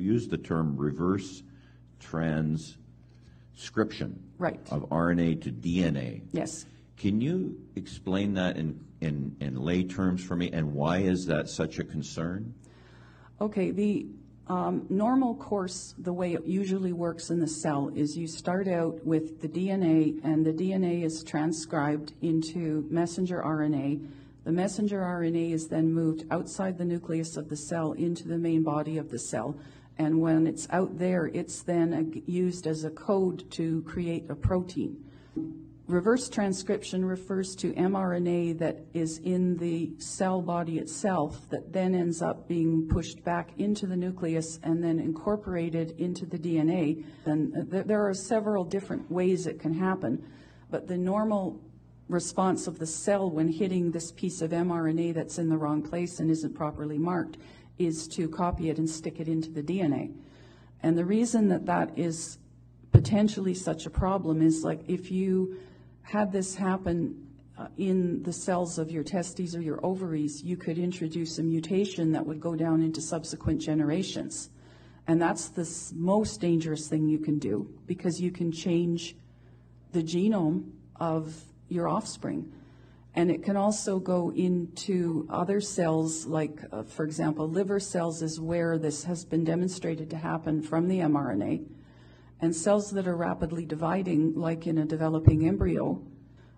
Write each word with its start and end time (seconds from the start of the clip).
You 0.00 0.12
used 0.14 0.30
the 0.30 0.38
term 0.38 0.76
reverse 0.76 1.42
transcription 1.98 4.22
Right. 4.38 4.58
of 4.70 4.88
RNA 4.88 5.42
to 5.42 5.52
DNA. 5.52 6.22
Yes. 6.32 6.64
Can 6.96 7.20
you 7.20 7.60
explain 7.76 8.34
that 8.34 8.56
in, 8.56 8.80
in, 9.02 9.36
in 9.40 9.56
lay 9.56 9.84
terms 9.84 10.24
for 10.24 10.36
me, 10.36 10.50
and 10.50 10.72
why 10.72 10.98
is 10.98 11.26
that 11.26 11.48
such 11.50 11.78
a 11.78 11.84
concern? 11.84 12.54
Okay, 13.40 13.70
the 13.70 14.06
um, 14.48 14.86
normal 14.88 15.34
course, 15.34 15.94
the 15.98 16.12
way 16.12 16.34
it 16.34 16.44
usually 16.46 16.92
works 16.92 17.30
in 17.30 17.38
the 17.38 17.48
cell, 17.48 17.90
is 17.94 18.16
you 18.16 18.26
start 18.26 18.66
out 18.68 19.04
with 19.04 19.40
the 19.42 19.48
DNA, 19.48 20.18
and 20.24 20.44
the 20.44 20.52
DNA 20.52 21.04
is 21.04 21.22
transcribed 21.22 22.14
into 22.22 22.86
messenger 22.90 23.42
RNA. 23.44 24.06
The 24.44 24.52
messenger 24.52 25.00
RNA 25.00 25.52
is 25.52 25.68
then 25.68 25.92
moved 25.92 26.24
outside 26.30 26.78
the 26.78 26.84
nucleus 26.86 27.36
of 27.36 27.50
the 27.50 27.56
cell 27.56 27.92
into 27.92 28.26
the 28.26 28.38
main 28.38 28.62
body 28.62 28.96
of 28.96 29.10
the 29.10 29.18
cell. 29.18 29.54
And 30.00 30.18
when 30.18 30.46
it's 30.46 30.66
out 30.70 30.96
there, 30.96 31.26
it's 31.26 31.60
then 31.60 32.22
used 32.24 32.66
as 32.66 32.84
a 32.84 32.90
code 32.90 33.50
to 33.50 33.82
create 33.82 34.30
a 34.30 34.34
protein. 34.34 34.96
Reverse 35.88 36.30
transcription 36.30 37.04
refers 37.04 37.54
to 37.56 37.74
mRNA 37.74 38.60
that 38.60 38.78
is 38.94 39.18
in 39.18 39.58
the 39.58 39.92
cell 39.98 40.40
body 40.40 40.78
itself 40.78 41.46
that 41.50 41.74
then 41.74 41.94
ends 41.94 42.22
up 42.22 42.48
being 42.48 42.88
pushed 42.88 43.22
back 43.24 43.50
into 43.58 43.86
the 43.86 43.96
nucleus 43.96 44.58
and 44.62 44.82
then 44.82 44.98
incorporated 44.98 45.90
into 45.98 46.24
the 46.24 46.38
DNA. 46.38 47.04
And 47.26 47.74
uh, 47.74 47.82
there 47.84 48.08
are 48.08 48.14
several 48.14 48.64
different 48.64 49.10
ways 49.10 49.46
it 49.46 49.60
can 49.60 49.74
happen, 49.74 50.24
but 50.70 50.88
the 50.88 50.96
normal 50.96 51.60
response 52.08 52.66
of 52.66 52.78
the 52.78 52.86
cell 52.86 53.30
when 53.30 53.48
hitting 53.48 53.90
this 53.90 54.12
piece 54.12 54.40
of 54.40 54.52
mRNA 54.52 55.12
that's 55.12 55.38
in 55.38 55.50
the 55.50 55.58
wrong 55.58 55.82
place 55.82 56.20
and 56.20 56.30
isn't 56.30 56.54
properly 56.54 56.96
marked 56.96 57.36
is 57.80 58.06
to 58.08 58.28
copy 58.28 58.68
it 58.68 58.78
and 58.78 58.88
stick 58.88 59.18
it 59.18 59.28
into 59.28 59.50
the 59.50 59.62
DNA. 59.62 60.12
And 60.82 60.96
the 60.96 61.04
reason 61.04 61.48
that 61.48 61.66
that 61.66 61.98
is 61.98 62.38
potentially 62.92 63.54
such 63.54 63.86
a 63.86 63.90
problem 63.90 64.42
is 64.42 64.62
like 64.64 64.80
if 64.88 65.10
you 65.10 65.58
had 66.02 66.32
this 66.32 66.54
happen 66.54 67.26
uh, 67.58 67.66
in 67.76 68.22
the 68.22 68.32
cells 68.32 68.78
of 68.78 68.90
your 68.90 69.02
testes 69.02 69.54
or 69.54 69.60
your 69.60 69.84
ovaries, 69.84 70.42
you 70.42 70.56
could 70.56 70.78
introduce 70.78 71.38
a 71.38 71.42
mutation 71.42 72.12
that 72.12 72.24
would 72.26 72.40
go 72.40 72.54
down 72.54 72.82
into 72.82 73.00
subsequent 73.00 73.60
generations. 73.60 74.50
And 75.06 75.20
that's 75.20 75.48
the 75.48 75.68
most 75.94 76.40
dangerous 76.40 76.88
thing 76.88 77.08
you 77.08 77.18
can 77.18 77.38
do 77.38 77.68
because 77.86 78.20
you 78.20 78.30
can 78.30 78.52
change 78.52 79.16
the 79.92 80.02
genome 80.02 80.70
of 80.96 81.34
your 81.68 81.88
offspring. 81.88 82.50
And 83.14 83.30
it 83.30 83.42
can 83.42 83.56
also 83.56 83.98
go 83.98 84.30
into 84.30 85.26
other 85.28 85.60
cells, 85.60 86.26
like, 86.26 86.60
uh, 86.70 86.84
for 86.84 87.04
example, 87.04 87.48
liver 87.48 87.80
cells 87.80 88.22
is 88.22 88.40
where 88.40 88.78
this 88.78 89.02
has 89.04 89.24
been 89.24 89.42
demonstrated 89.42 90.10
to 90.10 90.16
happen 90.16 90.62
from 90.62 90.86
the 90.86 91.00
mRNA. 91.00 91.64
And 92.40 92.54
cells 92.54 92.90
that 92.92 93.08
are 93.08 93.16
rapidly 93.16 93.66
dividing, 93.66 94.34
like 94.34 94.66
in 94.66 94.78
a 94.78 94.84
developing 94.84 95.46
embryo. 95.46 96.00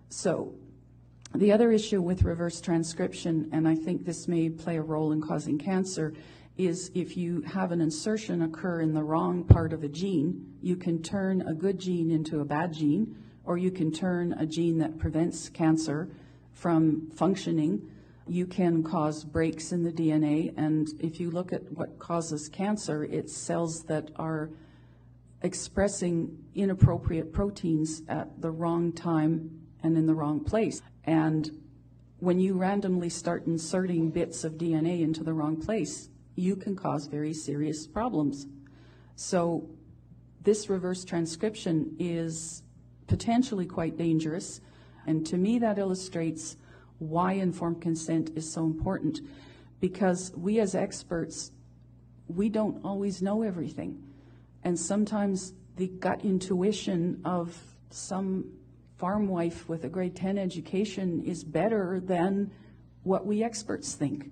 So, 0.09 0.53
the 1.33 1.51
other 1.51 1.71
issue 1.71 1.99
with 1.99 2.21
reverse 2.21 2.61
transcription, 2.61 3.49
and 3.51 3.67
I 3.67 3.73
think 3.73 4.05
this 4.05 4.27
may 4.27 4.49
play 4.49 4.77
a 4.77 4.81
role 4.83 5.11
in 5.11 5.21
causing 5.21 5.57
cancer, 5.57 6.13
is 6.55 6.91
if 6.93 7.17
you 7.17 7.41
have 7.41 7.71
an 7.71 7.81
insertion 7.81 8.43
occur 8.43 8.81
in 8.81 8.93
the 8.93 9.01
wrong 9.01 9.43
part 9.43 9.73
of 9.73 9.83
a 9.83 9.87
gene, 9.87 10.53
you 10.61 10.75
can 10.75 11.01
turn 11.01 11.41
a 11.41 11.53
good 11.55 11.79
gene 11.79 12.11
into 12.11 12.41
a 12.41 12.45
bad 12.45 12.71
gene, 12.71 13.17
or 13.43 13.57
you 13.57 13.71
can 13.71 13.91
turn 13.91 14.33
a 14.33 14.45
gene 14.45 14.77
that 14.77 14.99
prevents 14.99 15.49
cancer 15.49 16.09
from 16.53 17.09
functioning. 17.11 17.89
You 18.27 18.45
can 18.45 18.83
cause 18.83 19.23
breaks 19.23 19.71
in 19.71 19.83
the 19.83 19.91
DNA, 19.91 20.53
and 20.57 20.87
if 20.99 21.19
you 21.19 21.29
look 21.29 21.51
at 21.51 21.71
what 21.73 21.99
causes 21.99 22.47
cancer, 22.47 23.03
it's 23.03 23.35
cells 23.35 23.83
that 23.83 24.11
are 24.15 24.49
expressing 25.41 26.37
inappropriate 26.55 27.33
proteins 27.33 28.01
at 28.07 28.41
the 28.41 28.49
wrong 28.49 28.93
time 28.93 29.61
and 29.83 29.97
in 29.97 30.05
the 30.05 30.13
wrong 30.13 30.39
place. 30.39 30.81
And 31.03 31.51
when 32.19 32.39
you 32.39 32.53
randomly 32.57 33.09
start 33.09 33.45
inserting 33.45 34.09
bits 34.09 34.45
of 34.45 34.53
DNA 34.53 35.01
into 35.01 35.23
the 35.23 35.33
wrong 35.33 35.57
place, 35.57 36.09
you 36.35 36.55
can 36.55 36.75
cause 36.75 37.07
very 37.07 37.33
serious 37.33 37.85
problems. 37.85 38.47
So, 39.15 39.69
this 40.41 40.69
reverse 40.69 41.05
transcription 41.05 41.95
is 41.99 42.63
potentially 43.07 43.65
quite 43.65 43.97
dangerous. 43.97 44.61
And 45.05 45.25
to 45.27 45.37
me, 45.37 45.59
that 45.59 45.77
illustrates 45.77 46.57
why 46.99 47.33
informed 47.33 47.81
consent 47.81 48.31
is 48.35 48.51
so 48.51 48.65
important. 48.65 49.19
Because 49.79 50.31
we 50.35 50.59
as 50.59 50.75
experts, 50.75 51.51
we 52.27 52.49
don't 52.49 52.83
always 52.85 53.21
know 53.21 53.41
everything. 53.41 54.01
And 54.63 54.79
sometimes 54.79 55.53
the 55.75 55.87
gut 55.87 56.23
intuition 56.23 57.21
of 57.25 57.57
some 57.89 58.45
farm 58.97 59.27
wife 59.27 59.67
with 59.67 59.83
a 59.83 59.89
grade 59.89 60.15
10 60.15 60.37
education 60.37 61.23
is 61.25 61.43
better 61.43 61.99
than 62.03 62.51
what 63.03 63.25
we 63.25 63.43
experts 63.43 63.95
think. 63.95 64.31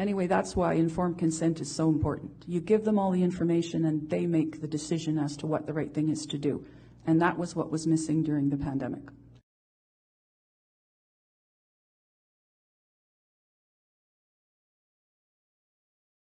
Anyway, 0.00 0.26
that's 0.26 0.56
why 0.56 0.72
informed 0.72 1.18
consent 1.18 1.60
is 1.60 1.70
so 1.70 1.90
important. 1.90 2.32
You 2.46 2.62
give 2.62 2.84
them 2.86 2.98
all 2.98 3.10
the 3.10 3.22
information 3.22 3.84
and 3.84 4.08
they 4.08 4.24
make 4.24 4.62
the 4.62 4.66
decision 4.66 5.18
as 5.18 5.36
to 5.36 5.46
what 5.46 5.66
the 5.66 5.74
right 5.74 5.92
thing 5.92 6.08
is 6.08 6.24
to 6.24 6.38
do. 6.38 6.64
And 7.06 7.20
that 7.20 7.36
was 7.36 7.54
what 7.54 7.70
was 7.70 7.86
missing 7.86 8.22
during 8.22 8.48
the 8.48 8.56
pandemic. 8.56 9.02